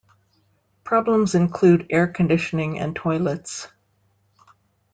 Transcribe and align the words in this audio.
Problems 0.83 1.35
included 1.35 1.85
air 1.91 2.07
conditioning 2.07 2.79
and 2.79 2.95
toilets. 2.95 3.67